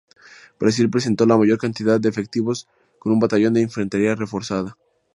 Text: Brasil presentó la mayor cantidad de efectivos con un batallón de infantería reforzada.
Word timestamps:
Brasil 0.59 0.89
presentó 0.89 1.27
la 1.27 1.37
mayor 1.37 1.59
cantidad 1.59 1.99
de 2.01 2.09
efectivos 2.09 2.67
con 2.97 3.11
un 3.11 3.19
batallón 3.19 3.53
de 3.53 3.61
infantería 3.61 4.15
reforzada. 4.15 4.75